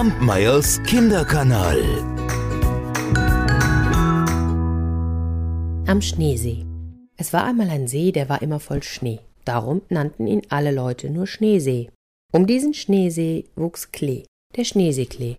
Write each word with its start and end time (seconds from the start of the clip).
Kampmeyers 0.00 0.82
Kinderkanal. 0.84 1.78
Am 5.86 6.00
Schneesee. 6.00 6.64
Es 7.18 7.34
war 7.34 7.44
einmal 7.44 7.68
ein 7.68 7.86
See, 7.86 8.10
der 8.10 8.30
war 8.30 8.40
immer 8.40 8.60
voll 8.60 8.82
Schnee. 8.82 9.18
Darum 9.44 9.82
nannten 9.90 10.26
ihn 10.26 10.40
alle 10.48 10.70
Leute 10.72 11.10
nur 11.10 11.26
Schneesee. 11.26 11.90
Um 12.32 12.46
diesen 12.46 12.72
Schneesee 12.72 13.44
wuchs 13.56 13.92
Klee, 13.92 14.24
der 14.56 14.64
Schneeseeklee. 14.64 15.36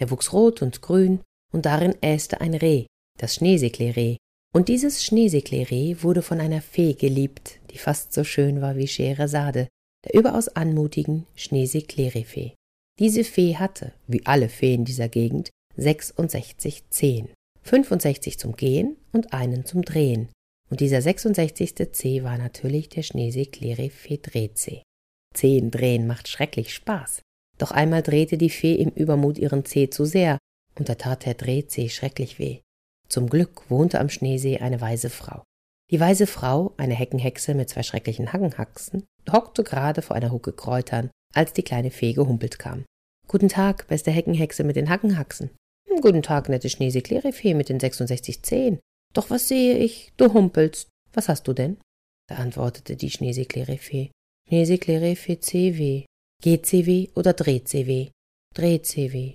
Der 0.00 0.10
wuchs 0.10 0.32
rot 0.32 0.60
und 0.60 0.82
grün, 0.82 1.20
und 1.52 1.64
darin 1.64 1.94
äste 2.02 2.40
ein 2.40 2.54
Reh, 2.54 2.86
das 3.16 3.36
Schneeseekleereh. 3.36 4.16
Und 4.52 4.66
dieses 4.66 5.04
Schneeseekleereh 5.04 6.02
wurde 6.02 6.22
von 6.22 6.40
einer 6.40 6.62
Fee 6.62 6.94
geliebt, 6.94 7.60
die 7.70 7.78
fast 7.78 8.12
so 8.12 8.24
schön 8.24 8.60
war 8.60 8.74
wie 8.74 8.88
Scheherazade, 8.88 9.68
der 10.04 10.18
überaus 10.18 10.48
anmutigen 10.48 11.28
Schneeseekleerehfee. 11.36 12.54
Diese 13.00 13.24
Fee 13.24 13.56
hatte, 13.56 13.94
wie 14.06 14.26
alle 14.26 14.50
Feen 14.50 14.84
dieser 14.84 15.08
Gegend, 15.08 15.48
66 15.76 16.90
Zehen, 16.90 17.30
65 17.62 18.38
zum 18.38 18.54
Gehen 18.56 18.98
und 19.10 19.32
einen 19.32 19.64
zum 19.64 19.82
Drehen. 19.82 20.28
Und 20.68 20.80
dieser 20.80 21.00
66. 21.00 21.92
Zeh 21.92 22.22
war 22.22 22.36
natürlich 22.36 22.90
der 22.90 23.02
Schneesee 23.02 23.46
Klerifee 23.46 24.18
Drehzeh. 24.18 24.82
Zehen 25.34 25.70
drehen 25.70 26.06
macht 26.06 26.28
schrecklich 26.28 26.74
Spaß. 26.74 27.22
Doch 27.56 27.70
einmal 27.70 28.02
drehte 28.02 28.36
die 28.36 28.50
Fee 28.50 28.74
im 28.74 28.90
Übermut 28.90 29.38
ihren 29.38 29.64
Zeh 29.64 29.88
zu 29.88 30.04
sehr, 30.04 30.36
und 30.78 30.90
da 30.90 30.94
tat 30.94 31.24
der 31.24 31.34
Drehzeh 31.34 31.88
schrecklich 31.88 32.38
weh. 32.38 32.60
Zum 33.08 33.30
Glück 33.30 33.70
wohnte 33.70 33.98
am 33.98 34.10
Schneesee 34.10 34.58
eine 34.58 34.80
weise 34.82 35.08
Frau. 35.08 35.42
Die 35.90 36.00
weise 36.00 36.26
Frau, 36.26 36.74
eine 36.76 36.94
Heckenhexe 36.94 37.54
mit 37.54 37.70
zwei 37.70 37.82
schrecklichen 37.82 38.32
Hackenhaxen, 38.32 39.04
hockte 39.32 39.64
gerade 39.64 40.02
vor 40.02 40.16
einer 40.16 40.30
Hucke 40.30 40.52
Kräutern, 40.52 41.10
als 41.34 41.52
die 41.52 41.62
kleine 41.62 41.90
Fee 41.90 42.12
gehumpelt 42.12 42.58
kam. 42.58 42.84
Guten 43.30 43.48
Tag, 43.48 43.86
beste 43.86 44.10
Heckenhexe 44.10 44.64
mit 44.64 44.74
den 44.74 44.90
Hackenhaxen. 44.90 45.50
Hm, 45.88 46.00
guten 46.00 46.20
Tag, 46.20 46.48
nette 46.48 46.68
Schneesee-Klerifee 46.68 47.54
mit 47.54 47.68
den 47.68 47.78
66 47.78 48.42
Zehen. 48.42 48.80
Doch 49.14 49.30
was 49.30 49.46
sehe 49.46 49.78
ich? 49.78 50.12
Du 50.16 50.34
humpelst. 50.34 50.88
Was 51.12 51.28
hast 51.28 51.46
du 51.46 51.52
denn? 51.52 51.76
Da 52.28 52.38
antwortete 52.38 52.96
die 52.96 53.08
Schneesee-Klerifee. 53.08 54.10
Schneesee-Klerifee 54.48 55.38
CW. 55.38 56.06
GCW 56.42 57.10
oder 57.14 57.32
DrehCW? 57.32 58.10
DrehCW. 58.56 59.34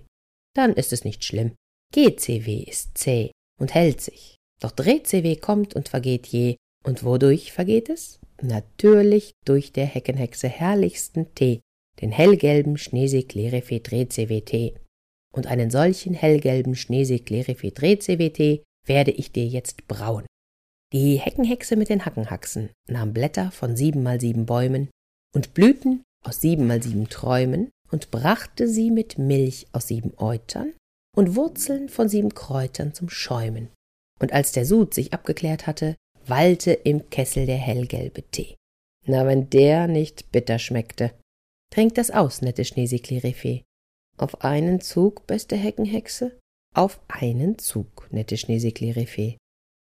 Dann 0.53 0.73
ist 0.73 0.91
es 0.91 1.05
nicht 1.05 1.23
schlimm. 1.23 1.55
GCW 1.93 2.63
ist 2.63 2.97
zäh 2.97 3.31
und 3.61 3.73
hält 3.73 4.01
sich. 4.01 4.35
Doch 4.59 4.71
DrehCW 4.71 5.37
kommt 5.37 5.73
und 5.73 5.87
vergeht 5.87 6.27
je. 6.27 6.57
Und 6.83 7.05
wodurch 7.05 7.53
vergeht 7.53 7.87
es? 7.87 8.19
Natürlich 8.41 9.31
durch 9.45 9.71
der 9.71 9.85
Heckenhexe 9.85 10.49
herrlichsten 10.49 11.33
Tee, 11.33 11.61
den 12.01 12.11
hellgelben 12.11 12.77
Schneesee-Klerifee 12.77 13.79
DrehCWT. 13.79 14.79
Und 15.33 15.47
einen 15.47 15.69
solchen 15.69 16.13
hellgelben 16.13 16.75
Schneesee-Klerifee 16.75 17.71
DrehCWT 17.71 18.63
werde 18.85 19.11
ich 19.11 19.31
dir 19.31 19.45
jetzt 19.45 19.87
brauen. 19.87 20.25
Die 20.93 21.17
Heckenhexe 21.17 21.75
mit 21.75 21.89
den 21.89 22.05
Hackenhaxen 22.05 22.69
nahm 22.89 23.13
Blätter 23.13 23.51
von 23.51 23.75
sieben 23.75 24.03
mal 24.03 24.21
sieben 24.21 24.45
Bäumen 24.45 24.89
und 25.33 25.53
Blüten 25.53 26.03
aus 26.23 26.41
sieben 26.41 26.67
mal 26.67 26.81
sieben 26.81 27.09
Träumen 27.09 27.69
und 27.91 28.11
brachte 28.11 28.67
sie 28.67 28.91
mit 28.91 29.17
Milch 29.17 29.67
aus 29.71 29.87
sieben 29.87 30.13
Eutern 30.17 30.73
und 31.15 31.35
Wurzeln 31.35 31.89
von 31.89 32.09
sieben 32.09 32.33
Kräutern 32.33 32.93
zum 32.93 33.09
Schäumen. 33.09 33.69
Und 34.19 34.33
als 34.33 34.51
der 34.51 34.65
Sud 34.65 34.93
sich 34.93 35.13
abgeklärt 35.13 35.67
hatte, 35.67 35.95
wallte 36.27 36.71
im 36.71 37.09
Kessel 37.09 37.45
der 37.45 37.57
hellgelbe 37.57 38.23
Tee. 38.23 38.55
Na, 39.05 39.25
wenn 39.25 39.49
der 39.49 39.87
nicht 39.87 40.31
bitter 40.31 40.59
schmeckte. 40.59 41.11
Trink 41.75 41.95
das 41.95 42.09
aus, 42.09 42.41
nette 42.41 42.63
Schneeseeklerifee. 42.63 43.65
Auf 44.15 44.45
einen 44.45 44.79
Zug, 44.79 45.27
beste 45.27 45.57
Heckenhexe? 45.57 46.39
Auf 46.73 47.01
einen 47.09 47.57
Zug, 47.57 48.07
nette 48.11 48.37
Schneeseeklerifee. 48.37 49.35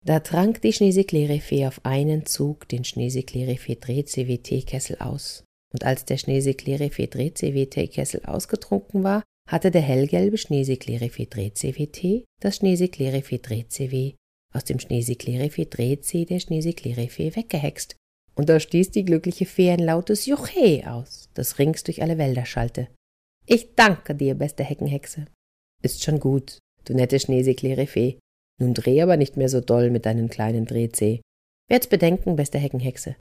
Da 0.06 0.20
trank 0.20 0.62
die 0.62 0.72
Schneeseeklerifee 0.72 1.66
auf 1.66 1.84
einen 1.84 2.24
Zug 2.24 2.68
den 2.68 2.84
Schneeseeklerifee 2.84 3.74
Dreh-CWT-Kessel 3.74 4.98
aus. 5.00 5.42
Und 5.72 5.82
als 5.82 6.04
der 6.04 6.18
Schneeseeklerifee 6.18 7.08
Dreh-CWT-Kessel 7.08 8.26
ausgetrunken 8.26 9.02
war, 9.02 9.24
hatte 9.50 9.72
der 9.72 9.82
hellgelbe 9.82 10.38
Schneeseeklerifee 10.38 11.26
Dreh-CWT 11.26 12.24
das 12.38 12.58
Schneeseeklerifee 12.58 13.38
Dreh-CW 13.38 14.14
aus 14.54 14.62
dem 14.62 14.78
Schneeseeklerifee 14.78 15.64
Dreh-C 15.64 16.26
der 16.26 16.38
Schneeseeklerifee 16.38 17.34
weggehext. 17.34 17.96
Und 18.34 18.48
da 18.48 18.60
stieß 18.60 18.90
die 18.90 19.04
glückliche 19.04 19.46
Fee 19.46 19.70
ein 19.70 19.78
lautes 19.78 20.26
Juchhe 20.26 20.90
aus, 20.90 21.28
das 21.34 21.58
rings 21.58 21.84
durch 21.84 22.02
alle 22.02 22.18
Wälder 22.18 22.46
schallte. 22.46 22.88
Ich 23.46 23.74
danke 23.74 24.14
dir, 24.14 24.34
beste 24.34 24.64
Heckenhexe. 24.64 25.26
Ist 25.82 26.02
schon 26.02 26.20
gut, 26.20 26.58
du 26.84 26.94
nette 26.94 27.18
Schneeseeklerifee. 27.18 28.18
Nun 28.60 28.74
dreh 28.74 29.02
aber 29.02 29.16
nicht 29.16 29.36
mehr 29.36 29.48
so 29.48 29.60
doll 29.60 29.90
mit 29.90 30.06
deinen 30.06 30.30
kleinen 30.30 30.66
Drehzeh. 30.66 31.20
Werd's 31.68 31.88
bedenken, 31.88 32.36
beste 32.36 32.58
Heckenhexe. 32.58 33.16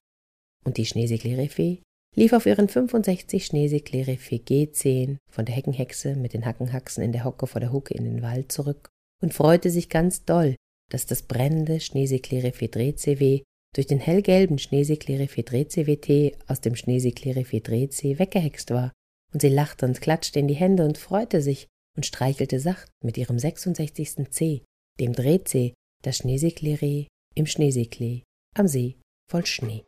Und 0.63 0.77
die 0.77 0.85
Schneeseeklerifee 0.85 1.81
lief 2.15 2.33
auf 2.33 2.45
ihren 2.45 2.67
65 2.67 3.45
Schneeseeklerifee 3.45 4.41
G10 4.45 5.17
von 5.29 5.45
der 5.45 5.55
Heckenhexe 5.55 6.15
mit 6.15 6.33
den 6.33 6.45
Hackenhaxen 6.45 7.03
in 7.03 7.11
der 7.11 7.23
Hocke 7.23 7.47
vor 7.47 7.61
der 7.61 7.71
Hucke 7.71 7.93
in 7.93 8.03
den 8.03 8.21
Wald 8.21 8.51
zurück 8.51 8.89
und 9.21 9.33
freute 9.33 9.69
sich 9.69 9.89
ganz 9.89 10.25
doll, 10.25 10.55
dass 10.89 11.05
das 11.05 11.23
brennende 11.23 11.79
Schneeseeklerifee 11.79 12.67
Drehcw 12.67 13.43
durch 13.75 13.87
den 13.87 13.99
hellgelben 13.99 14.57
Schneeseeklerifee 14.57 15.43
Drehcwt 15.43 16.37
aus 16.47 16.61
dem 16.61 16.75
Schneeseeklerifee 16.75 17.61
Drehc 17.61 18.19
weggehext 18.19 18.71
war, 18.71 18.91
und 19.33 19.41
sie 19.41 19.49
lachte 19.49 19.85
und 19.85 20.01
klatschte 20.01 20.39
in 20.39 20.47
die 20.47 20.55
Hände 20.55 20.85
und 20.85 20.97
freute 20.97 21.41
sich 21.41 21.67
und 21.95 22.05
streichelte 22.05 22.59
sacht 22.59 22.89
mit 23.03 23.17
ihrem 23.17 23.39
66. 23.39 24.29
C, 24.29 24.63
dem 24.99 25.13
Drehc, 25.13 25.73
das 26.03 26.17
Schneeseekleree 26.17 27.07
im 27.35 27.45
Schneeseeklee 27.45 28.23
am 28.55 28.67
See 28.67 28.97
voll 29.29 29.45
Schnee. 29.45 29.85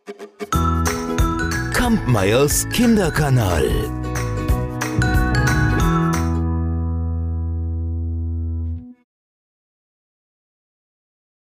Kampmeyers 1.73 2.67
Kinderkanal. 2.69 4.02